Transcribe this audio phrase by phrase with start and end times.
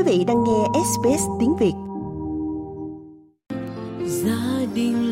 [0.00, 1.74] Quý vị đang nghe SBS tiếng Việt.
[4.06, 5.09] Gia đình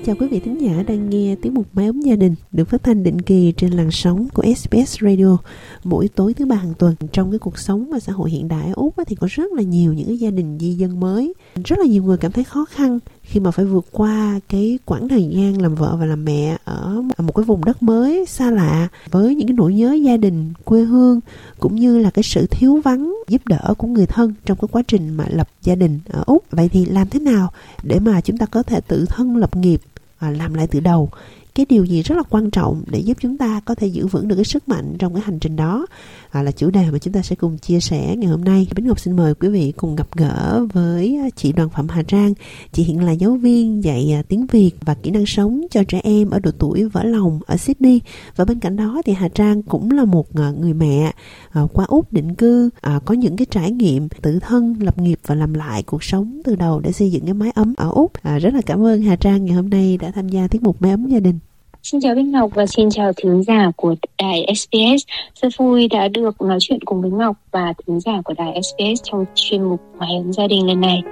[0.00, 2.68] Xin chào quý vị thính giả đang nghe tiếng mục Máy ấm gia đình được
[2.68, 5.38] phát thanh định kỳ trên làn sóng của SBS Radio
[5.84, 6.94] mỗi tối thứ ba hàng tuần.
[7.12, 9.62] Trong cái cuộc sống và xã hội hiện đại ở Úc thì có rất là
[9.62, 11.34] nhiều những cái gia đình di dân mới.
[11.64, 12.98] Rất là nhiều người cảm thấy khó khăn
[13.30, 17.02] khi mà phải vượt qua cái quãng thời gian làm vợ và làm mẹ ở
[17.18, 20.80] một cái vùng đất mới xa lạ với những cái nỗi nhớ gia đình, quê
[20.80, 21.20] hương
[21.58, 24.82] cũng như là cái sự thiếu vắng giúp đỡ của người thân trong cái quá
[24.88, 26.44] trình mà lập gia đình ở Úc.
[26.50, 27.52] Vậy thì làm thế nào
[27.82, 29.80] để mà chúng ta có thể tự thân lập nghiệp
[30.18, 31.10] và làm lại từ đầu
[31.54, 34.28] cái điều gì rất là quan trọng để giúp chúng ta có thể giữ vững
[34.28, 35.86] được cái sức mạnh trong cái hành trình đó
[36.30, 38.66] à, là chủ đề mà chúng ta sẽ cùng chia sẻ ngày hôm nay.
[38.76, 42.02] Bính Ngọc xin mời quý vị cùng gặp gỡ với à, chị Đoàn Phạm Hà
[42.02, 42.34] Trang.
[42.72, 46.00] Chị hiện là giáo viên dạy à, tiếng Việt và kỹ năng sống cho trẻ
[46.04, 48.00] em ở độ tuổi vỡ lòng ở Sydney
[48.36, 51.12] và bên cạnh đó thì Hà Trang cũng là một à, người mẹ
[51.50, 55.18] à, qua Úc định cư à, có những cái trải nghiệm tự thân lập nghiệp
[55.26, 58.12] và làm lại cuộc sống từ đầu để xây dựng cái mái ấm ở Úc.
[58.22, 60.82] À, rất là cảm ơn Hà Trang ngày hôm nay đã tham gia tiết mục
[60.82, 61.38] mái ấm gia đình.
[61.82, 65.06] Xin chào Bích Ngọc và xin chào thính giả của đài SBS.
[65.42, 69.02] Rất vui đã được nói chuyện cùng Bích Ngọc và thính giả của đài SBS
[69.02, 71.02] trong chuyên mục Mái ấm gia đình lần này.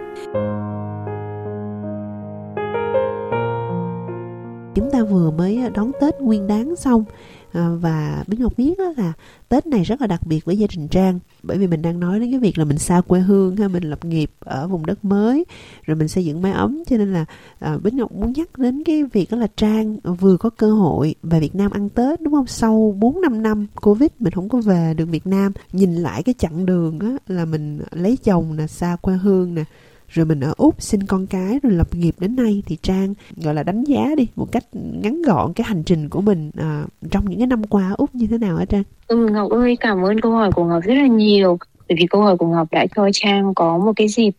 [4.75, 7.05] chúng ta vừa mới đón Tết Nguyên Đán xong
[7.53, 9.13] à, và Bính Ngọc biết đó là
[9.49, 11.19] Tết này rất là đặc biệt với gia đình Trang.
[11.43, 13.83] Bởi vì mình đang nói đến cái việc là mình xa quê hương ha mình
[13.83, 15.45] lập nghiệp ở vùng đất mới
[15.87, 16.83] rồi mình xây dựng mái ấm.
[16.91, 17.25] Cho nên là
[17.59, 20.73] ờ, à, Bính Ngọc muốn nhắc đến cái việc đó là Trang vừa có cơ
[20.73, 22.47] hội về Việt Nam ăn Tết đúng không?
[22.47, 25.53] Sau 4 5 năm Covid mình không có về được Việt Nam.
[25.73, 29.65] Nhìn lại cái chặng đường á là mình lấy chồng nè xa quê hương nè
[30.09, 33.55] rồi mình ở úc sinh con cái rồi lập nghiệp đến nay thì trang gọi
[33.55, 37.31] là đánh giá đi một cách ngắn gọn cái hành trình của mình à, trong
[37.31, 40.03] những cái năm qua ở úc như thế nào hả trang Ừ, Ngọc ơi, cảm
[40.03, 41.59] ơn câu hỏi của Ngọc rất là nhiều.
[41.89, 44.31] Bởi vì câu hỏi của Ngọc đã cho Trang có một cái dịp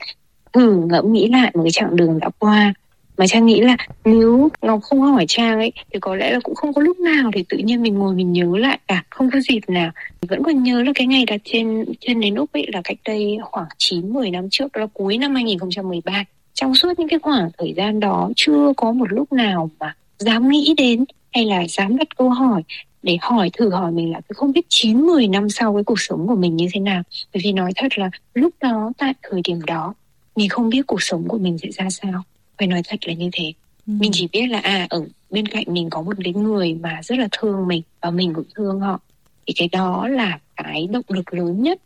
[0.54, 2.74] thử ngẫm nghĩ lại một cái chặng đường đã qua.
[3.20, 6.56] Mà Trang nghĩ là nếu Ngọc không hỏi Trang ấy thì có lẽ là cũng
[6.56, 9.04] không có lúc nào thì tự nhiên mình ngồi mình nhớ lại cả.
[9.10, 9.92] Không có dịp nào.
[10.22, 13.38] Vẫn còn nhớ là cái ngày đặt trên trên đến Úc ấy là cách đây
[13.42, 16.24] khoảng 9-10 năm trước, đó là cuối năm 2013.
[16.54, 20.50] Trong suốt những cái khoảng thời gian đó chưa có một lúc nào mà dám
[20.50, 22.64] nghĩ đến hay là dám đặt câu hỏi
[23.04, 26.00] để hỏi thử hỏi mình là tôi không biết 9 10 năm sau cái cuộc
[26.00, 27.04] sống của mình như thế nào.
[27.34, 29.94] Bởi vì nói thật là lúc đó tại thời điểm đó
[30.36, 32.24] mình không biết cuộc sống của mình sẽ ra sao.
[32.60, 33.54] Phải nói thật là như thế.
[33.86, 37.20] Mình chỉ biết là à ở bên cạnh mình có một cái người mà rất
[37.20, 39.00] là thương mình và mình cũng thương họ.
[39.48, 41.80] Thì cái đó là cái động lực lớn nhất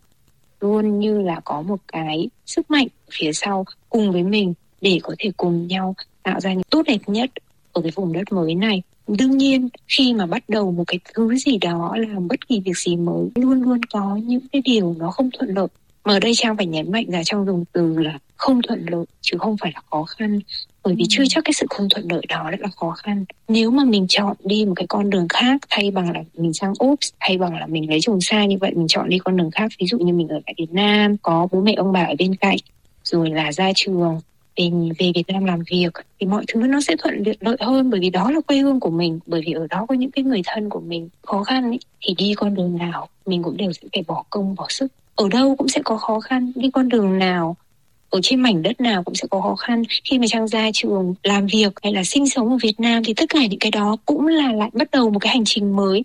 [0.61, 5.15] luôn như là có một cái sức mạnh phía sau cùng với mình để có
[5.19, 7.31] thể cùng nhau tạo ra những tốt đẹp nhất
[7.73, 11.35] ở cái vùng đất mới này đương nhiên khi mà bắt đầu một cái thứ
[11.35, 15.11] gì đó làm bất kỳ việc gì mới luôn luôn có những cái điều nó
[15.11, 15.67] không thuận lợi
[16.03, 19.05] mà ở đây trang phải nhấn mạnh là trong dùng từ là không thuận lợi
[19.21, 20.39] chứ không phải là khó khăn.
[20.83, 23.25] Bởi vì chưa chắc cái sự không thuận lợi đó là khó khăn.
[23.47, 26.73] Nếu mà mình chọn đi một cái con đường khác thay bằng là mình sang
[26.79, 29.51] úc thay bằng là mình lấy chồng xa như vậy mình chọn đi con đường
[29.51, 32.15] khác ví dụ như mình ở tại việt nam có bố mẹ ông bà ở
[32.19, 32.57] bên cạnh
[33.03, 34.19] rồi là ra trường
[34.57, 37.99] về về Việt Nam làm việc thì mọi thứ nó sẽ thuận lợi hơn bởi
[37.99, 40.41] vì đó là quê hương của mình bởi vì ở đó có những cái người
[40.45, 43.87] thân của mình khó khăn ấy, thì đi con đường nào mình cũng đều sẽ
[43.93, 44.87] phải bỏ công bỏ sức.
[45.15, 47.55] Ở đâu cũng sẽ có khó khăn đi con đường nào
[48.13, 49.83] ở trên mảnh đất nào cũng sẽ có khó khăn.
[50.03, 53.13] Khi mà trang ra trường làm việc hay là sinh sống ở Việt Nam thì
[53.13, 56.03] tất cả những cái đó cũng là lại bắt đầu một cái hành trình mới.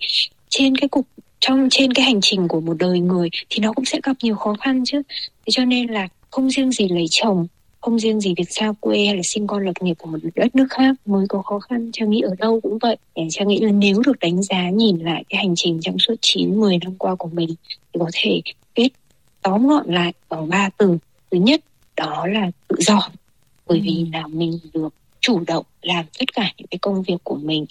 [0.49, 1.07] Trên cái cục
[1.41, 4.35] trong, trên cái hành trình của một đời người thì nó cũng sẽ gặp nhiều
[4.35, 5.03] khó khăn chứ.
[5.47, 7.47] Thế cho nên là không riêng gì lấy chồng,
[7.81, 10.55] không riêng gì việc xa quê hay là sinh con lập nghiệp của một đất
[10.55, 11.91] nước khác mới có khó khăn.
[11.93, 12.97] Trang nghĩ ở đâu cũng vậy.
[13.31, 16.79] Trang nghĩ là nếu được đánh giá nhìn lại cái hành trình trong suốt 9-10
[16.85, 17.55] năm qua của mình
[17.93, 18.41] thì có thể
[18.75, 18.89] kết
[19.43, 20.99] tóm gọn lại bằng ba từ.
[21.31, 21.61] Thứ nhất
[21.99, 23.09] đó là tự do.
[23.67, 27.37] Bởi vì là mình được chủ động làm tất cả những cái công việc của
[27.43, 27.67] mình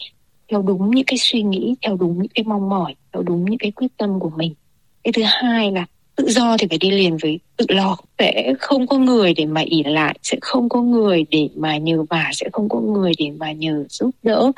[0.52, 3.58] theo đúng những cái suy nghĩ theo đúng những cái mong mỏi theo đúng những
[3.60, 4.54] cái quyết tâm của mình.
[5.04, 5.86] Cái thứ hai là
[6.16, 7.98] tự do thì phải đi liền với tự lo.
[8.20, 12.04] Sẽ không có người để mà ỉ lại sẽ không có người để mà nhờ
[12.10, 14.52] vả sẽ không có người để mà nhờ giúp đỡ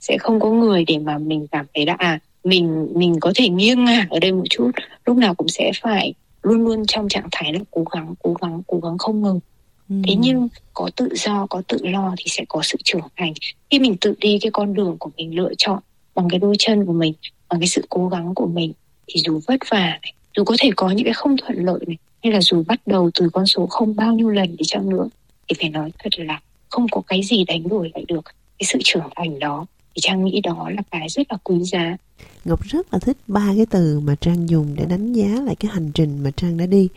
[0.00, 3.48] sẽ không có người để mà mình cảm thấy là à mình mình có thể
[3.48, 4.70] nghiêng ngả ở đây một chút.
[5.06, 8.62] Lúc nào cũng sẽ phải luôn luôn trong trạng thái là cố gắng cố gắng
[8.66, 9.40] cố gắng không ngừng.
[9.88, 9.94] Ừ.
[10.06, 13.32] thế nhưng có tự do có tự lo thì sẽ có sự trưởng thành.
[13.70, 15.78] Khi mình tự đi cái con đường của mình lựa chọn
[16.14, 17.12] bằng cái đôi chân của mình
[17.48, 18.72] bằng cái sự cố gắng của mình
[19.06, 21.96] thì dù vất vả này dù có thể có những cái không thuận lợi này
[22.22, 25.08] hay là dù bắt đầu từ con số không bao nhiêu lần đi chăng nữa
[25.48, 28.24] thì phải nói thật là không có cái gì đánh đổi lại được
[28.58, 31.96] cái sự trưởng thành đó thì trang nghĩ đó là cái rất là quý giá
[32.44, 35.70] Ngọc rất là thích ba cái từ mà Trang dùng để đánh giá lại cái
[35.74, 36.88] hành trình mà Trang đã đi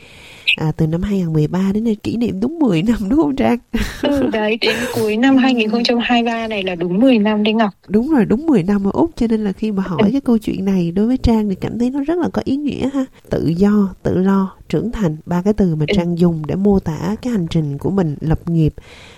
[0.57, 3.57] à, từ năm 2013 đến nay kỷ niệm đúng 10 năm đúng không Trang?
[4.01, 7.73] Ừ, đấy đến cuối năm 2023 này là đúng 10 năm đấy Ngọc.
[7.88, 10.38] Đúng rồi, đúng 10 năm ở Úc cho nên là khi mà hỏi cái câu
[10.38, 13.05] chuyện này đối với Trang thì cảm thấy nó rất là có ý nghĩa ha.
[13.29, 15.93] Tự do, tự lo, trưởng thành ba cái từ mà ừ.
[15.97, 18.73] Trang dùng để mô tả cái hành trình của mình lập nghiệp,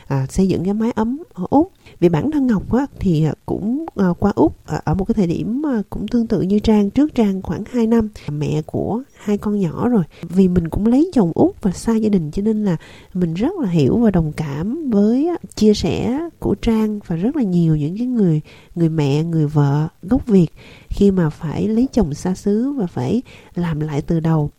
[0.10, 1.72] à, xây dựng cái mái ấm ở Úc.
[2.00, 5.16] Vì bản thân Ngọc á, thì à, cũng à, qua Úc à, ở một cái
[5.16, 9.02] thời điểm à, cũng tương tự như Trang trước Trang khoảng 2 năm mẹ của
[9.16, 10.04] hai con nhỏ rồi.
[10.22, 12.78] Vì mình cũng lấy chồng Úc và xa gia đình cho nên là
[13.14, 17.36] mình rất là hiểu và đồng cảm với à, chia sẻ của Trang và rất
[17.36, 18.42] là nhiều những cái người
[18.76, 20.50] người mẹ người vợ gốc Việt
[20.90, 23.22] khi mà phải lấy chồng xa xứ và phải
[23.56, 24.50] làm lại từ đầu.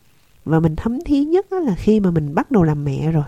[0.44, 3.24] Và mình thấm thía nhất là khi mà mình bắt đầu làm mẹ rồi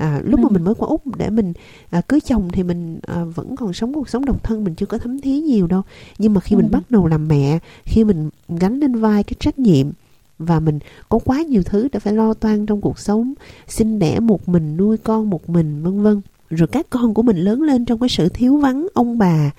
[0.00, 0.42] à, lúc ừ.
[0.42, 1.52] mà mình mới qua úc để mình
[1.90, 4.86] à, cưới chồng thì mình à, vẫn còn sống cuộc sống độc thân mình chưa
[4.86, 5.82] có thấm thía nhiều đâu
[6.18, 6.58] nhưng mà khi ừ.
[6.58, 9.90] mình bắt đầu làm mẹ khi mình gánh lên vai cái trách nhiệm
[10.38, 13.34] và mình có quá nhiều thứ để phải lo toan trong cuộc sống
[13.68, 16.20] sinh đẻ một mình nuôi con một mình vân vân
[16.50, 19.50] rồi các con của mình lớn lên trong cái sự thiếu vắng ông bà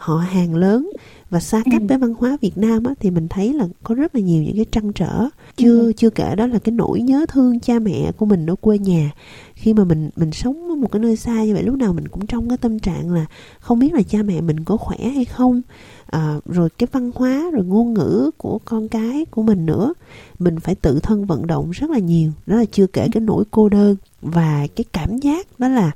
[0.00, 0.90] họ hàng lớn.
[1.30, 1.86] Và xa cách ừ.
[1.88, 4.56] với văn hóa Việt Nam á, thì mình thấy là có rất là nhiều những
[4.56, 5.28] cái trăn trở.
[5.56, 5.92] Chưa ừ.
[5.96, 9.10] chưa kể đó là cái nỗi nhớ thương cha mẹ của mình ở quê nhà.
[9.54, 12.08] Khi mà mình mình sống ở một cái nơi xa như vậy lúc nào mình
[12.08, 13.26] cũng trong cái tâm trạng là
[13.60, 15.62] không biết là cha mẹ mình có khỏe hay không.
[16.06, 19.94] À, rồi cái văn hóa rồi ngôn ngữ của con cái của mình nữa.
[20.38, 22.30] Mình phải tự thân vận động rất là nhiều.
[22.46, 25.90] Đó là chưa kể cái nỗi cô đơn và cái cảm giác đó là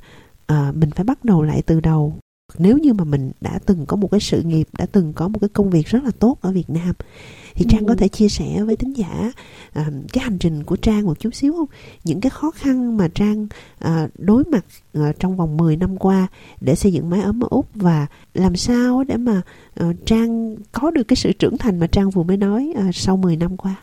[0.45, 2.13] à, mình phải bắt đầu lại từ đầu
[2.57, 5.39] nếu như mà mình đã từng có một cái sự nghiệp đã từng có một
[5.39, 6.93] cái công việc rất là tốt ở Việt Nam
[7.55, 7.85] thì trang ừ.
[7.87, 9.31] có thể chia sẻ với thính giả
[9.73, 11.67] à, cái hành trình của trang một chút xíu không?
[12.03, 13.47] Những cái khó khăn mà trang
[13.79, 16.27] à, đối mặt à, trong vòng 10 năm qua
[16.61, 19.41] để xây dựng mái ấm ở úc và làm sao để mà
[19.75, 23.17] à, trang có được cái sự trưởng thành mà trang vừa mới nói à, sau
[23.17, 23.75] 10 năm qua?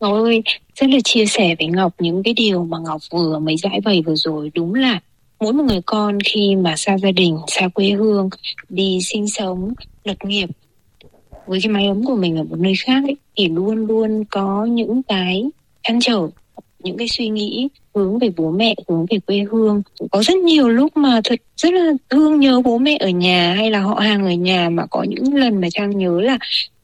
[0.00, 0.42] Ngọc ơi,
[0.74, 4.02] rất là chia sẻ với Ngọc những cái điều mà Ngọc vừa mới giải bày
[4.06, 4.50] vừa rồi.
[4.54, 5.00] Đúng là
[5.40, 8.30] mỗi một người con khi mà xa gia đình xa quê hương
[8.68, 9.72] đi sinh sống
[10.04, 10.48] lập nghiệp
[11.46, 14.64] với cái mái ấm của mình ở một nơi khác ấy, thì luôn luôn có
[14.64, 15.44] những cái
[15.82, 16.28] chăn trở
[16.82, 19.82] những cái suy nghĩ hướng về bố mẹ hướng về quê hương.
[20.10, 23.70] Có rất nhiều lúc mà thật rất là thương nhớ bố mẹ ở nhà hay
[23.70, 26.38] là họ hàng ở nhà mà có những lần mà trang nhớ là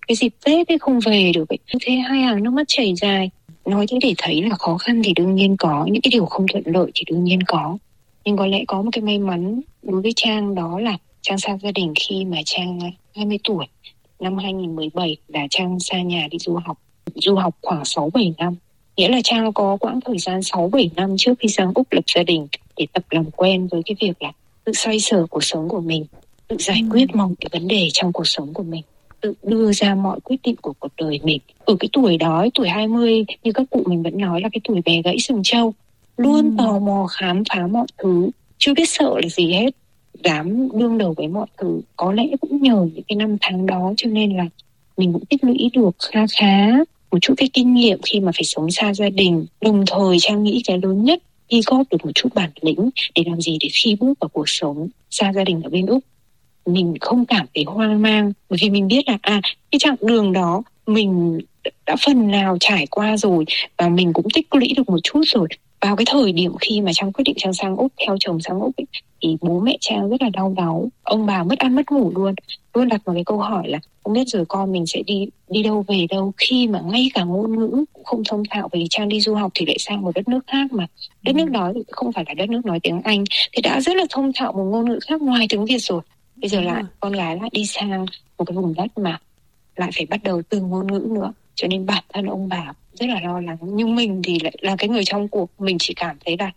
[0.07, 1.59] cái dịp tết ấy không về được ấy.
[1.87, 3.31] thế hai hàng nước mắt chảy dài.
[3.67, 6.47] Nói thế để thấy là khó khăn thì đương nhiên có những cái điều không
[6.53, 7.79] thuận lợi thì đương nhiên có
[8.25, 11.59] nhưng có lẽ có một cái may mắn đối với Trang đó là Trang xa
[11.63, 12.79] gia đình khi mà Trang
[13.15, 13.67] 20 tuổi
[14.21, 16.79] năm 2017 là Trang xa nhà đi du học
[17.15, 18.55] du học khoảng 6-7 năm.
[18.97, 22.23] Nghĩa là Trang có quãng thời gian 6-7 năm trước khi sang Úc lập gia
[22.23, 24.33] đình để tập làm quen với cái việc là
[24.65, 26.07] tự xoay sở cuộc sống của mình
[26.49, 26.89] tự giải ừ.
[26.91, 28.83] quyết mọi cái vấn đề trong cuộc sống của mình
[29.21, 31.41] tự đưa ra mọi quyết định của cuộc đời mình.
[31.65, 34.81] Ở cái tuổi đó tuổi 20 như các cụ mình vẫn nói là cái tuổi
[34.85, 35.75] bé gãy sừng trâu
[36.17, 39.71] luôn tò mò khám phá mọi thứ chưa biết sợ là gì hết.
[40.25, 43.93] Dám đương đầu với mọi thứ có lẽ cũng nhờ những cái năm tháng đó
[43.97, 44.45] cho nên là
[44.97, 46.71] mình cũng tích lũy được khá khá
[47.11, 49.47] một chút cái kinh nghiệm khi mà phải sống xa gia đình.
[49.61, 53.23] Đồng thời trang nghĩ cái lớn nhất ghi góp được một chút bản lĩnh để
[53.27, 56.05] làm gì để khi bước vào cuộc sống xa gia đình ở bên úc
[56.67, 58.33] mình không cảm thấy hoang mang.
[58.49, 59.41] Bởi vì mình biết là à
[59.71, 61.41] cái chặng đường đó mình
[61.87, 63.45] đã phần nào trải qua rồi
[63.79, 65.49] và mình cũng tích lũy được một chút rồi
[65.85, 68.61] vào cái thời điểm khi mà trang quyết định trang sang úc theo chồng sang
[68.61, 68.87] úc ấy,
[69.23, 70.89] thì bố mẹ trang rất là đau đáu.
[71.03, 72.35] Ông bà mất ăn mất ngủ luôn.
[72.75, 75.63] Luôn đặt vào cái câu hỏi là không biết rồi con mình sẽ đi đi
[75.63, 79.09] đâu về đâu khi mà ngay cả ngôn ngữ cũng không thông thạo vì trang
[79.09, 80.87] đi du học thì lại sang một đất nước khác mà.
[81.23, 83.97] Đất nước đó thì không phải là đất nước nói tiếng anh thì đã rất
[83.97, 86.01] là thông thạo một ngôn ngữ khác ngoài tiếng việt rồi.
[86.37, 88.07] Bây giờ lại con gái lại đi sang
[88.39, 89.19] một cái vùng đất mà
[89.77, 93.07] lại phải bắt đầu từ ngôn ngữ nữa cho nên bản thân ông bà rất
[93.09, 93.57] là lo lắng.
[93.63, 95.51] Nhưng mình thì lại là cái người trong cuộc.
[95.61, 96.51] Mình chỉ cảm thấy là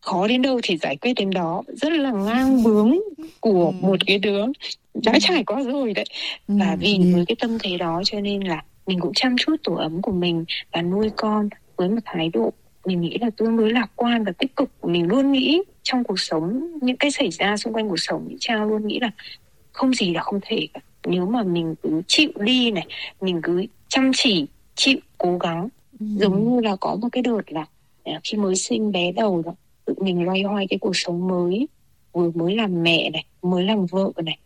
[0.00, 1.62] khó đến đâu thì giải quyết đến đó.
[1.68, 2.98] Rất là ngang bướng
[3.40, 3.86] của ừ.
[3.86, 4.46] một cái đứa
[4.94, 5.18] đã ừ.
[5.20, 6.04] trải qua rồi đấy.
[6.48, 9.56] Ừ, và vì với cái tâm thế đó cho nên là mình cũng chăm chút
[9.64, 12.52] tổ ấm của mình và nuôi con với một thái độ
[12.84, 14.84] mình nghĩ là tương đối lạc quan và tích cực.
[14.84, 18.66] Mình luôn nghĩ trong cuộc sống những cái xảy ra xung quanh cuộc sống trao
[18.66, 19.10] luôn nghĩ là
[19.72, 22.86] không gì là không thể cả nếu mà mình cứ chịu đi này
[23.20, 25.68] mình cứ chăm chỉ chịu cố gắng
[26.00, 26.06] ừ.
[26.16, 27.66] giống như là có một cái đợt là
[28.04, 29.54] à, khi mới sinh bé đầu đó
[29.84, 31.68] tự mình loay hoay cái cuộc sống mới
[32.12, 34.38] vừa mới làm mẹ này mới làm vợ này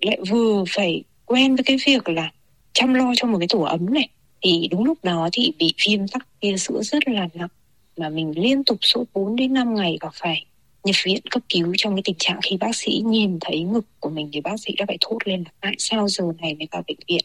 [0.00, 2.30] lại vừa phải quen với cái việc là
[2.72, 4.08] chăm lo cho một cái tổ ấm này
[4.42, 7.48] thì đúng lúc đó thì bị viêm tắc tia sữa rất là nặng
[7.96, 10.44] mà mình liên tục sốt 4 đến 5 ngày và phải
[10.84, 14.10] nhập viện cấp cứu trong cái tình trạng khi bác sĩ nhìn thấy ngực của
[14.10, 16.82] mình thì bác sĩ đã phải thốt lên là tại sao giờ này mới vào
[16.88, 17.24] bệnh viện?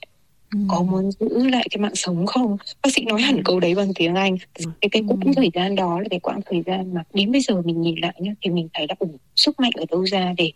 [0.54, 0.60] Ừ.
[0.68, 2.58] có muốn giữ lại cái mạng sống không?
[2.84, 4.38] Bác sĩ nói hẳn câu đấy bằng tiếng anh.
[4.82, 5.32] Cái cái cũng ừ.
[5.36, 8.14] thời gian đó là cái quãng thời gian mà đến bây giờ mình nhìn lại
[8.20, 10.52] nhá thì mình thấy là ủ sức mạnh ở đâu ra để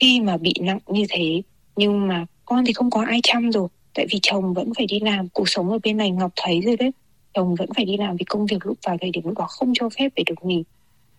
[0.00, 1.42] khi mà bị nặng như thế
[1.76, 5.00] nhưng mà con thì không có ai chăm rồi tại vì chồng vẫn phải đi
[5.00, 6.90] làm cuộc sống ở bên này ngọc thấy rồi đấy
[7.34, 9.72] chồng vẫn phải đi làm vì công việc lúc vào thời điểm lúc đó không
[9.74, 10.62] cho phép để được nghỉ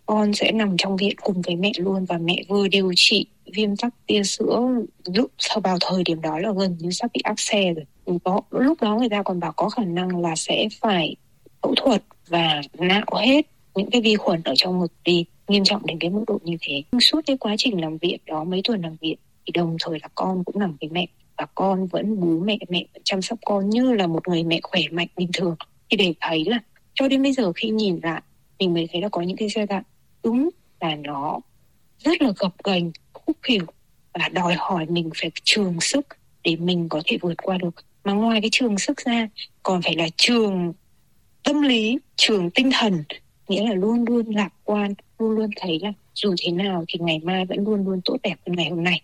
[0.05, 3.75] con sẽ nằm trong viện cùng với mẹ luôn và mẹ vừa điều trị viêm
[3.75, 4.67] tắc tia sữa
[5.05, 8.19] lúc sau vào thời điểm đó là gần như sắp bị áp xe rồi.
[8.23, 11.15] Có, lúc đó người ta còn bảo có khả năng là sẽ phải
[11.61, 15.85] phẫu thuật và nạo hết những cái vi khuẩn ở trong ngực đi nghiêm trọng
[15.85, 16.83] đến cái mức độ như thế.
[16.99, 20.07] Suốt cái quá trình làm viện đó mấy tuần làm viện thì đồng thời là
[20.15, 23.69] con cũng nằm với mẹ và con vẫn bú mẹ mẹ vẫn chăm sóc con
[23.69, 25.55] như là một người mẹ khỏe mạnh bình thường.
[25.89, 26.59] Thì để thấy là
[26.93, 28.21] cho đến bây giờ khi nhìn lại
[28.61, 29.83] mình mới thấy là có những cái giai đoạn
[30.23, 30.49] đúng
[30.79, 31.39] là nó
[31.99, 33.65] rất là gập ghềnh khúc khỉu
[34.13, 36.07] và đòi hỏi mình phải trường sức
[36.43, 37.75] để mình có thể vượt qua được.
[38.03, 39.29] Mà ngoài cái trường sức ra
[39.63, 40.73] còn phải là trường
[41.43, 43.03] tâm lý trường tinh thần.
[43.47, 47.19] Nghĩa là luôn luôn lạc quan luôn luôn thấy là dù thế nào thì ngày
[47.23, 49.01] mai vẫn luôn luôn tốt đẹp hơn ngày hôm nay.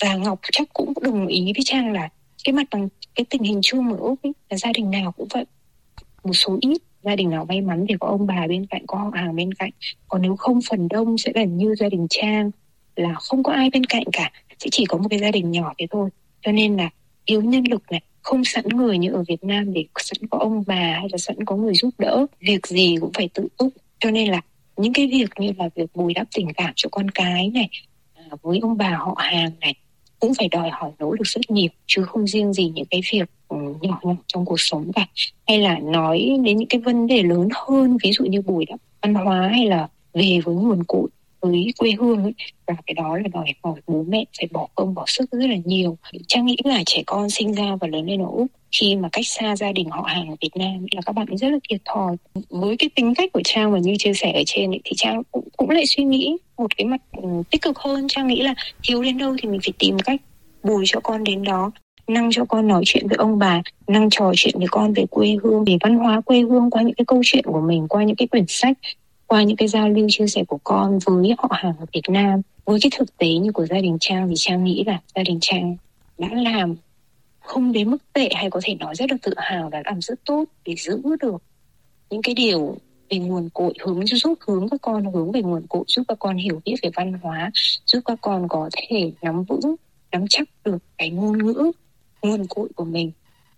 [0.00, 2.08] Và ngọc chắc cũng đồng ý với trang là
[2.44, 5.28] cái mặt bằng cái tình hình chung ở úc ấy, là gia đình nào cũng
[5.30, 5.44] vậy.
[6.24, 8.98] Một số ít gia đình nào may mắn thì có ông bà bên cạnh, có
[8.98, 9.70] họ hàng bên cạnh.
[10.08, 12.50] Còn nếu không phần đông sẽ là như gia đình trang
[12.96, 15.74] là không có ai bên cạnh cả, sẽ chỉ có một cái gia đình nhỏ
[15.78, 16.10] thế thôi.
[16.42, 16.90] Cho nên là
[17.24, 20.64] yếu nhân lực này, không sẵn người như ở Việt Nam để sẵn có ông
[20.66, 23.72] bà hay là sẵn có người giúp đỡ, việc gì cũng phải tự túc.
[23.98, 24.40] Cho nên là
[24.76, 27.68] những cái việc như là việc bồi đắp tình cảm cho con cái này
[28.14, 29.74] à, với ông bà họ hàng này
[30.24, 33.30] cũng phải đòi hỏi nỗ lực rất nhiều, chứ không riêng gì những cái việc
[33.48, 35.06] ừ, nhỏ nhỏ trong cuộc sống cả.
[35.48, 38.80] Hay là nói đến những cái vấn đề lớn hơn, ví dụ như bùi đắp
[39.02, 41.08] văn hóa hay là về với nguồn cội
[41.50, 42.34] với quê hương ấy.
[42.66, 45.56] Và cái đó là đòi hỏi bố mẹ phải bỏ công bỏ sức rất là
[45.64, 45.98] nhiều.
[46.28, 49.26] Trang nghĩ là trẻ con sinh ra và lớn lên ở úc khi mà cách
[49.26, 52.16] xa gia đình họ hàng ở Việt Nam là các bạn rất là thiệt thòi.
[52.50, 55.22] Với cái tính cách của Trang và như chia sẻ ở trên ấy, thì Trang
[55.30, 58.08] cũng, cũng lại suy nghĩ một cái mặt ừ, tích cực hơn.
[58.08, 60.20] Trang nghĩ là thiếu đến đâu thì mình phải tìm cách
[60.62, 61.72] bù cho con đến đó
[62.06, 65.36] năng cho con nói chuyện với ông bà năng trò chuyện với con về quê
[65.42, 68.16] hương về văn hóa quê hương qua những cái câu chuyện của mình qua những
[68.16, 68.78] cái quyển sách
[69.26, 72.42] qua những cái giao lưu chia sẻ của con với họ hàng ở Việt Nam,
[72.64, 75.38] với cái thực tế như của gia đình Trang thì Trang nghĩ là gia đình
[75.40, 75.76] Trang
[76.18, 76.74] đã làm
[77.40, 80.24] không đến mức tệ hay có thể nói rất là tự hào là làm rất
[80.24, 81.42] tốt để giữ được
[82.10, 82.76] những cái điều
[83.10, 86.36] về nguồn cội hướng, giúp hướng các con, hướng về nguồn cội, giúp các con
[86.36, 87.50] hiểu biết về văn hóa,
[87.86, 89.74] giúp các con có thể nắm vững,
[90.12, 91.70] nắm chắc được cái ngôn ngữ,
[92.22, 93.10] nguồn cội của mình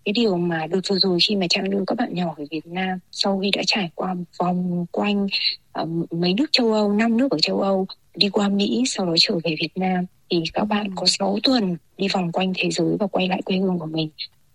[0.07, 2.67] cái điều mà đợt vừa rồi khi mà trang đưa các bạn nhỏ ở Việt
[2.67, 5.27] Nam sau khi đã trải qua vòng quanh
[5.73, 9.13] um, mấy nước châu Âu năm nước ở châu Âu đi qua Mỹ sau đó
[9.19, 12.97] trở về Việt Nam thì các bạn có 6 tuần đi vòng quanh thế giới
[12.99, 14.09] và quay lại quê hương của mình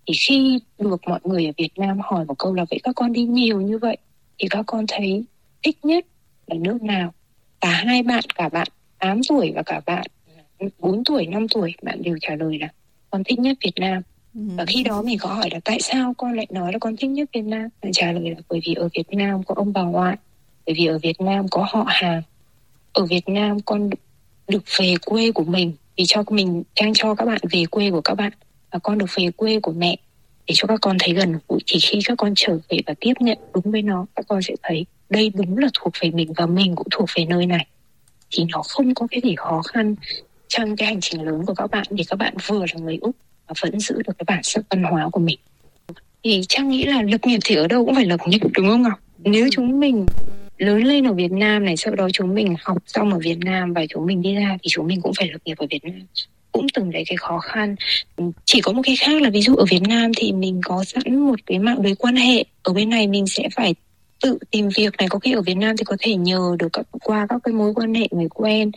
[0.07, 3.13] thì khi được mọi người ở Việt Nam hỏi một câu là vậy các con
[3.13, 3.97] đi nhiều như vậy
[4.39, 5.25] thì các con thấy
[5.63, 6.07] thích nhất
[6.47, 7.13] là nước nào
[7.61, 8.69] cả hai bạn cả bạn
[8.99, 10.07] 8 tuổi và cả bạn
[10.79, 12.69] 4 tuổi 5 tuổi bạn đều trả lời là
[13.11, 14.03] con thích nhất Việt Nam.
[14.35, 14.41] Ừ.
[14.57, 17.11] và khi đó mình có hỏi là tại sao con lại nói là con thích
[17.11, 17.69] nhất Việt Nam?
[17.83, 20.17] Mình trả lời là bởi vì ở Việt Nam có ông bà ngoại,
[20.67, 22.23] bởi vì ở Việt Nam có họ hàng.
[22.93, 23.91] Ở Việt Nam con
[24.49, 28.01] được về quê của mình vì cho mình, đang cho các bạn về quê của
[28.01, 28.33] các bạn
[28.71, 29.97] và con được về quê của mẹ
[30.47, 31.61] để cho các con thấy gần gũi.
[31.67, 34.55] Thì khi các con trở về và tiếp nhận đúng với nó, các con sẽ
[34.63, 37.67] thấy đây đúng là thuộc về mình và mình cũng thuộc về nơi này.
[38.31, 39.95] Thì nó không có cái gì khó khăn
[40.49, 41.87] trong cái hành trình lớn của các bạn.
[41.91, 43.17] Để các bạn vừa là người úc
[43.49, 45.39] và vẫn giữ được cái bản sắc văn hóa của mình.
[46.25, 48.83] Thì trang nghĩ là lập nghiệp thì ở đâu cũng phải lập nghiệp đúng không
[48.83, 50.07] ngọc nếu chúng mình
[50.59, 53.73] lớn lên ở Việt Nam này sau đó chúng mình học xong ở Việt Nam
[53.73, 56.07] và chúng mình đi ra thì chúng mình cũng phải lập nghiệp ở Việt Nam.
[56.53, 57.77] Cũng từng thấy cái khó khăn.
[58.45, 61.17] Chỉ có một cái khác là ví dụ ở Việt Nam thì mình có sẵn
[61.17, 62.45] một cái mạng lưới quan hệ.
[62.63, 63.75] Ở bên này mình sẽ phải
[64.23, 66.87] tự tìm việc này có khi ở Việt Nam thì có thể nhờ được các,
[67.03, 68.71] qua các cái mối quan hệ người quen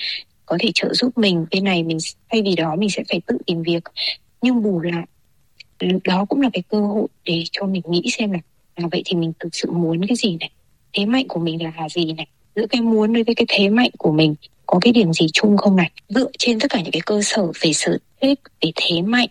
[0.46, 1.46] có thể trợ giúp mình.
[1.52, 1.98] Bên này mình
[2.32, 3.84] thay vì đó mình sẽ phải tự tìm việc
[4.42, 5.06] nhưng bù lại
[6.04, 8.40] đó cũng là cái cơ hội để cho mình nghĩ xem là
[8.76, 10.52] à, vậy thì mình thực sự muốn cái gì này?
[10.94, 12.28] Thế mạnh của mình là gì này?
[12.56, 15.76] Giữa cái muốn với cái thế mạnh của mình có cái điểm gì chung không
[15.76, 15.92] này?
[16.10, 19.30] Dựa trên tất cả những cái cơ sở về sở thích về thế mạnh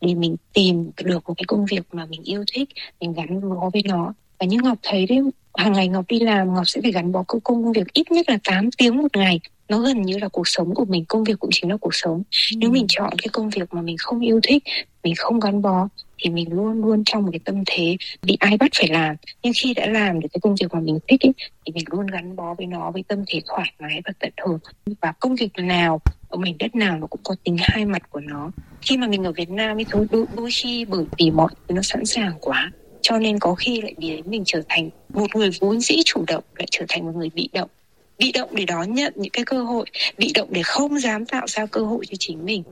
[0.00, 2.68] để mình tìm được một cái công việc mà mình yêu thích
[3.00, 4.14] mình gắn bó với nó.
[4.38, 5.18] Và như ngọc thấy đấy
[5.54, 8.38] hàng ngày ngọc đi làm ngọc sẽ phải gắn bó công việc ít nhất là
[8.44, 9.40] 8 tiếng một ngày
[9.70, 12.22] nó gần như là cuộc sống của mình công việc cũng chính là cuộc sống.
[12.52, 12.56] Ừ.
[12.58, 14.62] nếu mình chọn cái công việc mà mình không yêu thích
[15.02, 18.56] mình không gắn bó thì mình luôn luôn trong một cái tâm thế bị ai
[18.56, 19.16] bắt phải làm.
[19.42, 21.32] Nhưng khi đã làm được cái công việc mà mình thích ấy,
[21.66, 24.58] thì mình luôn gắn bó với nó với tâm thế thoải mái và tận hưởng.
[25.00, 28.20] Và công việc nào ở mảnh đất nào nó cũng có tính hai mặt của
[28.20, 28.50] nó.
[28.82, 31.74] Khi mà mình ở Việt Nam ấy thôi đôi, đôi khi bởi vì mọi thứ
[31.74, 32.72] nó sẵn sàng quá
[33.02, 36.44] cho nên có khi lại biến mình trở thành một người vốn dĩ chủ động
[36.56, 37.70] lại trở thành một người bị động
[38.20, 39.86] bị động để đón nhận những cái cơ hội
[40.18, 42.62] bị động để không dám tạo ra cơ hội cho chính mình.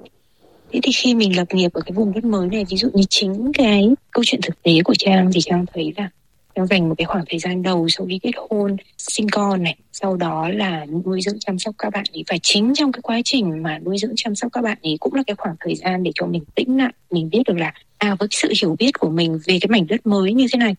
[0.72, 3.02] Thế thì khi mình lập nghiệp ở cái vùng đất mới này ví dụ như
[3.10, 6.10] chính cái câu chuyện thực tế của trang thì trang thấy là
[6.54, 9.76] trang dành một cái khoảng thời gian đầu sau khi kết hôn sinh con này
[9.92, 12.24] sau đó là nuôi dưỡng chăm sóc các bạn ấy.
[12.30, 15.14] Và chính trong cái quá trình mà nuôi dưỡng chăm sóc các bạn ấy cũng
[15.14, 18.16] là cái khoảng thời gian để cho mình tĩnh lặng, mình biết được là à
[18.18, 20.74] với sự hiểu biết của mình về cái mảnh đất mới như thế này.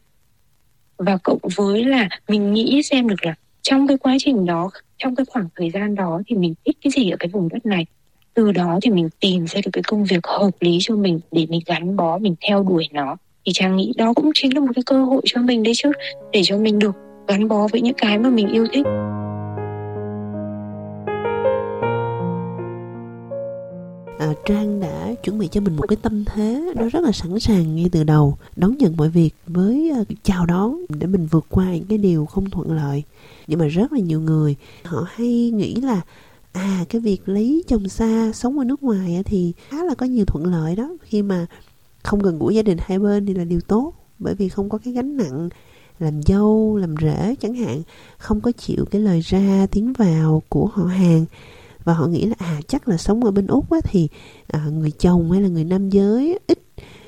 [0.98, 5.16] Và cộng với là mình nghĩ xem được là trong cái quá trình đó, trong
[5.16, 7.86] cái khoảng thời gian đó thì mình thích cái gì ở cái vùng đất này.
[8.34, 11.46] Từ đó thì mình tìm ra được cái công việc hợp lý cho mình để
[11.50, 13.18] mình gắn bó, mình theo đuổi nó.
[13.46, 15.92] Thì trang nghĩ đó cũng chính là một cái cơ hội cho mình đấy chứ,
[16.32, 16.96] để cho mình được
[17.28, 18.86] gắn bó với những cái mà mình yêu thích.
[24.20, 27.40] À, Trang đã chuẩn bị cho mình một cái tâm thế nó rất là sẵn
[27.40, 31.46] sàng ngay từ đầu đón nhận mọi việc với à, chào đón để mình vượt
[31.50, 33.04] qua những cái điều không thuận lợi.
[33.48, 36.02] Nhưng mà rất là nhiều người họ hay nghĩ là
[36.52, 40.26] à cái việc lấy chồng xa sống ở nước ngoài thì khá là có nhiều
[40.26, 40.90] thuận lợi đó.
[41.02, 41.46] Khi mà
[42.04, 44.78] không gần gũi gia đình hai bên thì là điều tốt bởi vì không có
[44.78, 45.50] cái gánh nặng
[46.00, 47.82] làm dâu làm rể chẳng hạn
[48.18, 51.26] không có chịu cái lời ra tiếng vào của họ hàng
[51.90, 54.08] và họ nghĩ là à chắc là sống ở bên úc á, thì
[54.48, 56.60] à, người chồng hay là người nam giới ít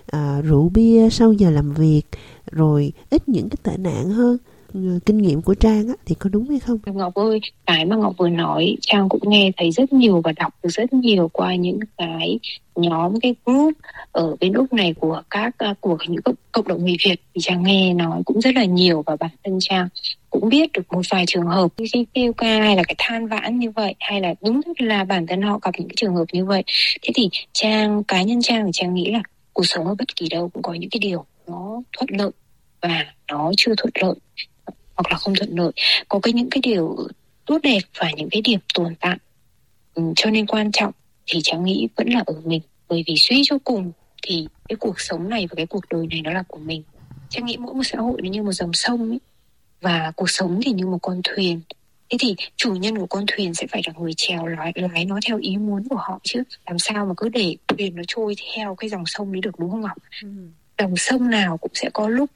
[0.06, 2.04] à, rượu bia sau giờ làm việc
[2.52, 4.38] rồi ít những cái tệ nạn hơn.
[4.74, 6.80] Ừ, kinh nghiệm của Trang á, thì có đúng hay không?
[6.86, 10.54] Ngọc ơi, cái mà Ngọc vừa nói Trang cũng nghe thấy rất nhiều và đọc
[10.64, 12.40] được rất nhiều qua những cái
[12.76, 13.74] nhóm cái group
[14.12, 17.16] ở bên Úc này của các à, của những cộng, cộng đồng người Việt.
[17.34, 19.88] Thì Trang nghe nói cũng rất là nhiều và bản thân Trang
[20.30, 23.28] cũng biết được một vài trường hợp như cái kêu ca hay là cái than
[23.28, 26.26] vãn như vậy hay là đúng là bản thân họ gặp những cái trường hợp
[26.32, 26.64] như vậy.
[27.02, 30.28] Thế thì Trang cá nhân Trang thì Trang nghĩ là cuộc sống ở bất kỳ
[30.30, 32.32] đâu cũng có những cái điều nó thuận lợi
[32.82, 34.16] và nó chưa thuận lợi
[35.02, 35.72] hoặc là không thuận lợi.
[36.10, 36.98] Có cái những cái điều
[37.46, 39.18] tốt đẹp và những cái điểm tồn tại
[39.94, 40.94] ừ, cho nên quan trọng
[41.28, 42.62] thì cháu nghĩ vẫn là ở mình.
[42.90, 46.22] Bởi vì suy cho cùng thì cái cuộc sống này và cái cuộc đời này
[46.22, 46.84] nó là của mình.
[47.30, 49.20] Cháu nghĩ mỗi một xã hội nó như một dòng sông ấy
[49.82, 51.62] và cuộc sống thì như một con thuyền.
[52.10, 55.20] Thế thì chủ nhân của con thuyền sẽ phải là người chèo lái lái nó
[55.28, 56.44] theo ý muốn của họ chứ.
[56.66, 59.72] Làm sao mà cứ để thuyền nó trôi theo cái dòng sông đấy được đúng
[59.72, 60.30] không ngọc ừ.
[60.80, 62.30] dòng sông nào cũng sẽ có lúc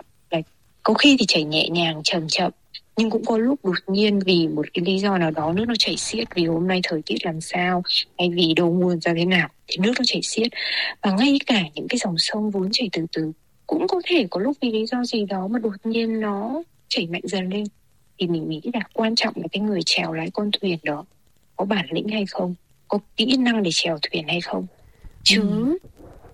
[0.86, 2.52] có khi thì chảy nhẹ nhàng chậm chậm
[2.98, 5.74] nhưng cũng có lúc đột nhiên vì một cái lý do nào đó nước nó
[5.80, 7.84] chảy xiết vì hôm nay thời tiết làm sao
[8.18, 10.48] hay vì đầu nguồn ra thế nào thì nước nó chảy xiết.
[11.02, 13.32] Và ngay cả những cái dòng sông vốn chảy từ từ
[13.68, 17.08] cũng có thể có lúc vì lý do gì đó mà đột nhiên nó chảy
[17.08, 17.64] mạnh dần lên.
[18.18, 21.06] Thì mình nghĩ là quan trọng là cái người chèo lái con thuyền đó
[21.56, 22.56] có bản lĩnh hay không
[22.88, 24.66] có kỹ năng để chèo thuyền hay không.
[25.24, 25.78] Chứ ừ.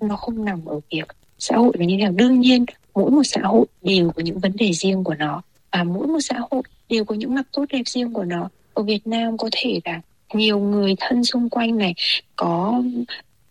[0.08, 1.08] nó không nằm ở việc
[1.40, 2.12] xã hội là như thế nào.
[2.12, 5.84] Đương nhiên mỗi một xã hội đều có những vấn đề riêng của nó và
[5.84, 8.49] mỗi một xã hội đều có những mặt tốt đẹp riêng của nó.
[8.73, 10.01] Ở Việt Nam có thể là
[10.34, 11.93] nhiều người thân xung quanh này
[12.36, 12.82] có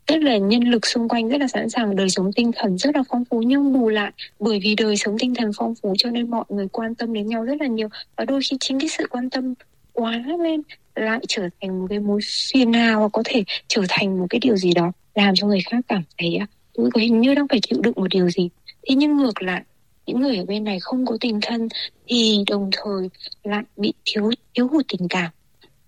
[0.07, 2.97] rất là nhân lực xung quanh, rất là sẵn sàng đời sống tinh thần rất
[2.97, 6.11] là phong phú nhưng bù lại bởi vì đời sống tinh thần phong phú cho
[6.11, 7.89] nên mọi người quan tâm đến nhau rất là nhiều.
[8.17, 9.55] Và đôi khi chính cái sự quan tâm
[9.93, 10.63] quá lên
[10.95, 12.21] lại trở thành một cái mối
[12.53, 15.61] phiền nào và có thể trở thành một cái điều gì đó làm cho người
[15.71, 16.39] khác cảm thấy
[16.75, 18.49] tôi có hình như đang phải chịu đựng một điều gì
[18.89, 19.63] thế nhưng ngược lại
[20.07, 21.69] những người ở bên này không có tình thân
[22.07, 23.09] thì đồng thời
[23.45, 25.31] lại bị thiếu thiếu hụt tình cảm.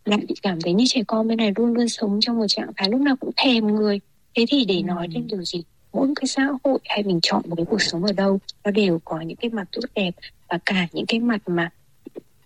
[0.05, 2.71] Lại bị cảm thấy như trẻ con bên này luôn luôn sống trong một trạng
[2.77, 4.01] thái lúc nào cũng thèm người.
[4.35, 5.63] Thế thì để nói đến điều gì?
[5.93, 9.01] Mỗi cái xã hội hay mình chọn một cái cuộc sống ở đâu nó đều
[9.05, 10.11] có những cái mặt tốt đẹp
[10.49, 11.71] và cả những cái mặt mà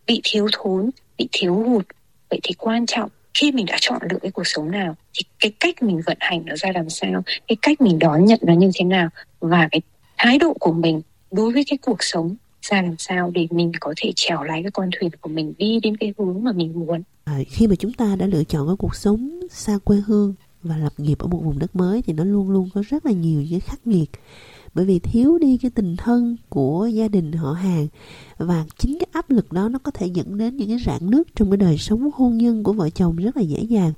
[0.07, 1.87] bị thiếu thốn bị thiếu hụt.
[2.31, 5.53] Vậy thì quan trọng khi mình đã chọn được cái cuộc sống nào thì cái
[5.61, 8.71] cách mình vận hành nó ra làm sao cái cách mình đón nhận nó như
[8.75, 9.09] thế nào
[9.41, 9.81] và cái
[10.19, 11.01] thái độ của mình
[11.31, 14.71] đối với cái cuộc sống ra làm sao để mình có thể trèo lái cái
[14.71, 17.03] con thuyền của mình đi đến cái hướng mà mình muốn.
[17.25, 20.77] À, khi mà chúng ta đã lựa chọn cái cuộc sống xa quê hương và
[20.77, 23.43] lập nghiệp ở một vùng đất mới thì nó luôn luôn có rất là nhiều
[23.51, 24.11] những khắc nghiệt.
[24.75, 27.87] Bởi vì thiếu đi cái tình thân của gia đình họ hàng
[28.39, 31.27] và chính cái áp lực đó nó có thể dẫn đến những cái rạn nứt
[31.35, 33.93] trong cái đời sống hôn nhân của vợ chồng rất là dễ dàng.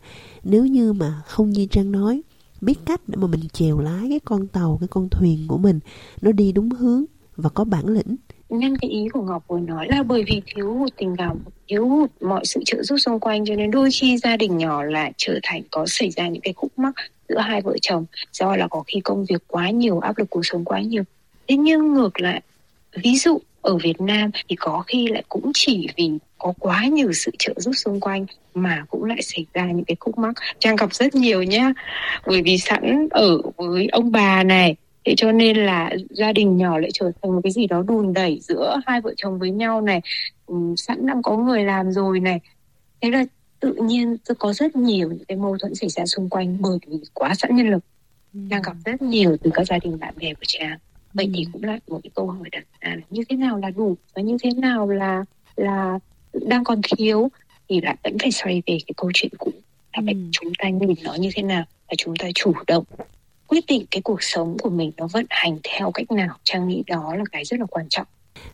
[0.45, 2.23] Nếu như mà không như trang nói
[2.61, 5.81] biết cách để mà mình chèo lái cái con tàu cái con thuyền của mình
[6.21, 7.05] nó đi đúng hướng
[7.37, 8.17] và có bản lĩnh
[8.49, 11.89] nhân cái ý của Ngọc vừa nói là bởi vì thiếu hụt tình cảm, thiếu
[11.89, 15.13] hụt mọi sự trợ giúp xung quanh cho nên đôi khi gia đình nhỏ lại
[15.17, 16.95] trở thành có xảy ra những cái khúc mắc
[17.29, 20.47] giữa hai vợ chồng do là có khi công việc quá nhiều, áp lực cuộc
[20.47, 21.03] sống quá nhiều.
[21.49, 22.43] Thế nhưng ngược lại,
[23.03, 23.39] ví dụ
[23.69, 27.53] ở Việt Nam thì có khi lại cũng chỉ vì có quá nhiều sự trợ
[27.57, 31.15] giúp xung quanh mà cũng lại xảy ra những cái khúc mắc trang gặp rất
[31.15, 31.73] nhiều nhá.
[32.27, 36.79] Bởi vì sẵn ở với ông bà này thế cho nên là gia đình nhỏ
[36.79, 39.81] lại trở thành một cái gì đó đùn đẩy giữa hai vợ chồng với nhau
[39.81, 40.01] này.
[40.47, 42.41] Ừ, sẵn đang có người làm rồi này.
[43.01, 43.25] Thế là
[43.61, 47.01] tự nhiên có rất nhiều những cái mâu thuẫn xảy ra xung quanh bởi vì
[47.15, 47.85] quá sẵn nhân lực.
[48.35, 48.41] Ừ.
[48.51, 50.79] đang gặp rất nhiều từ các gia đình bạn bè của trang
[51.15, 51.33] vậy ừ.
[51.35, 53.97] thì cũng là một cái câu hỏi đặt ra là như thế nào là đủ
[54.15, 55.25] và như thế nào là
[55.57, 55.99] là
[56.33, 57.29] đang còn thiếu
[57.69, 59.53] thì lại vẫn phải xoay về cái câu chuyện cũ
[59.97, 60.21] là phải ừ.
[60.33, 62.85] chúng ta nhìn nó như thế nào và chúng ta chủ động
[63.47, 66.83] quyết định cái cuộc sống của mình nó vận hành theo cách nào trang nghĩ
[66.87, 68.07] đó là cái rất là quan trọng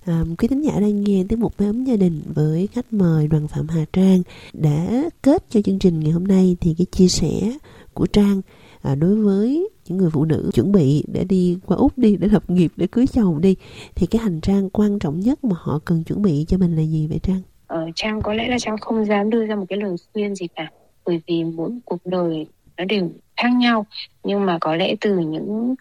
[0.04, 3.28] À, quý thính giả đang nghe tiếng một mái ấm gia đình với khách mời
[3.28, 7.08] đoàn phạm Hà Trang đã kết cho chương trình ngày hôm nay thì cái chia
[7.08, 7.52] sẻ
[7.94, 8.40] của Trang
[8.82, 12.28] à, đối với những người phụ nữ chuẩn bị để đi qua úc đi để
[12.28, 13.56] lập nghiệp để cưới chồng đi
[13.94, 16.82] thì cái hành trang quan trọng nhất mà họ cần chuẩn bị cho mình là
[16.82, 17.42] gì vậy trang?
[17.66, 20.46] Ờ, trang có lẽ là trang không dám đưa ra một cái lời khuyên gì
[20.56, 20.70] cả
[21.06, 23.86] bởi vì mỗi cuộc đời nó đều khác nhau.
[24.24, 25.74] Nhưng mà có lẽ từ những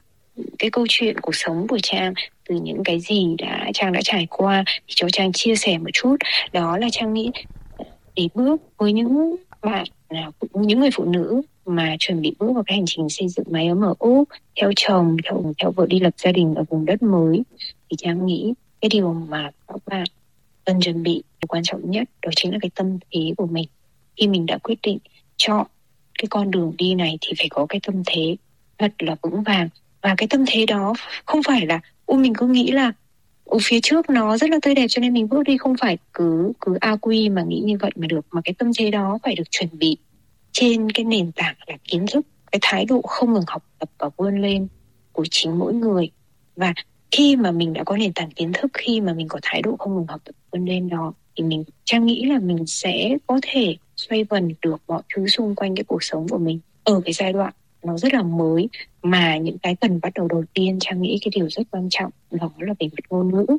[0.59, 2.13] cái câu chuyện cuộc sống của trang
[2.49, 5.89] từ những cái gì đã trang đã trải qua thì cho trang chia sẻ một
[5.93, 6.15] chút.
[6.53, 7.31] Đó là trang nghĩ
[8.15, 9.85] để bước với những bạn
[10.53, 13.67] những người phụ nữ mà chuẩn bị bước vào cái hành trình xây dựng mái
[13.67, 14.29] ấm ở úc,
[14.61, 17.43] theo chồng, theo theo vợ đi lập gia đình ở vùng đất mới.
[17.89, 20.03] Thì trang nghĩ cái điều mà các bạn
[20.65, 23.67] cần chuẩn bị quan trọng nhất, đó chính là cái tâm thế của mình.
[24.17, 24.97] Khi mình đã quyết định
[25.37, 25.67] chọn
[26.19, 28.35] cái con đường đi này thì phải có cái tâm thế
[28.77, 29.69] thật là vững vàng.
[30.01, 30.93] Và cái tâm thế đó
[31.25, 32.91] không phải là u mình cứ nghĩ là
[33.45, 35.57] ở phía trước nó rất là tươi đẹp cho nên mình bước đi.
[35.57, 38.25] Không phải cứ cứ a quy mà nghĩ như vậy mà được.
[38.31, 39.97] Mà cái tâm thế đó phải được chuẩn bị
[40.53, 44.09] trên cái nền tảng là kiến thức, cái thái độ không ngừng học tập và
[44.17, 44.67] vươn lên
[45.11, 46.11] của chính mỗi người.
[46.55, 46.73] Và
[47.11, 49.75] khi mà mình đã có nền tảng kiến thức, khi mà mình có thái độ
[49.79, 53.39] không ngừng học tập, vươn lên đó, thì mình trang nghĩ là mình sẽ có
[53.41, 56.59] thể xoay vần được mọi thứ xung quanh cái cuộc sống của mình.
[56.83, 58.69] Ở cái giai đoạn nó rất là mới,
[59.01, 62.11] mà những cái cần bắt đầu đầu tiên trang nghĩ cái điều rất quan trọng,
[62.31, 63.57] đó là về mặt ngôn ngữ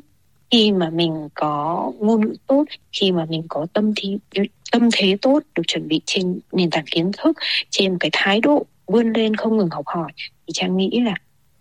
[0.51, 4.17] khi mà mình có ngôn ngữ tốt, khi mà mình có tâm thi,
[4.71, 7.37] tâm thế tốt, được chuẩn bị trên nền tảng kiến thức,
[7.69, 11.15] trên cái thái độ vươn lên không ngừng học hỏi, thì trang nghĩ là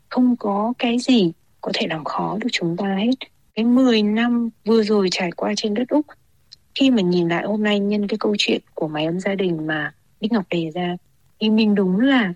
[0.09, 3.11] không có cái gì có thể làm khó được chúng ta hết.
[3.55, 6.07] Cái 10 năm vừa rồi trải qua trên đất Úc,
[6.75, 9.67] khi mà nhìn lại hôm nay nhân cái câu chuyện của máy ấm gia đình
[9.67, 10.97] mà Bích Ngọc đề ra,
[11.41, 12.33] thì mình đúng là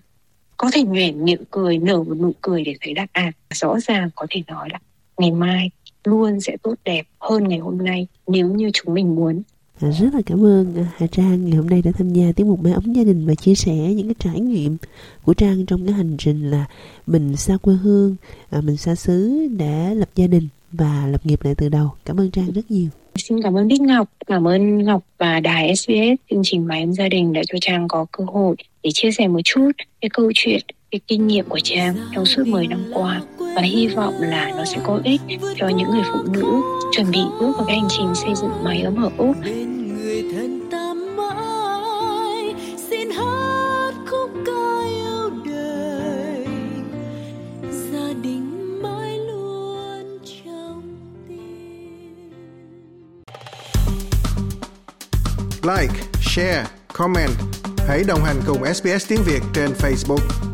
[0.57, 4.09] có thể nhoẻn miệng cười, nở một nụ cười để thấy đáp à rõ ràng
[4.15, 4.79] có thể nói là
[5.17, 5.71] ngày mai
[6.03, 9.41] luôn sẽ tốt đẹp hơn ngày hôm nay nếu như chúng mình muốn
[9.81, 12.47] À, rất là cảm ơn à, Hà Trang ngày hôm nay đã tham gia tiếng
[12.47, 14.77] mục mái ấm gia đình và chia sẻ những cái trải nghiệm
[15.23, 16.65] của Trang trong cái hành trình là
[17.07, 18.15] mình xa quê hương,
[18.49, 21.91] à, mình xa xứ để lập gia đình và lập nghiệp lại từ đầu.
[22.05, 22.89] Cảm ơn Trang rất nhiều.
[23.15, 26.93] Xin cảm ơn Bích Ngọc, cảm ơn Ngọc và đài SBS chương trình Mái ấm
[26.93, 30.31] gia đình đã cho Trang có cơ hội để chia sẻ một chút cái câu
[30.35, 34.51] chuyện, cái kinh nghiệm của Trang trong suốt 10 năm qua và hy vọng là
[34.57, 35.21] nó sẽ có ích
[35.57, 38.81] cho những người phụ nữ chuẩn bị bước vào cái hành trình xây dựng mái
[38.81, 39.35] ấm ở Úc.
[55.63, 57.31] Like, share, comment.
[57.87, 60.49] Hãy đồng hành cùng SBS tiếng Việt trên Facebook.